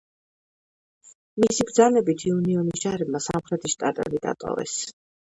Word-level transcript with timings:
მისი 1.41 1.67
ბრძანებით 1.71 2.25
იუნიონის 2.29 2.81
ჯარებმა 2.85 3.21
სამხრეთის 3.25 3.75
შტატები 3.77 4.23
დატოვეს. 4.23 4.75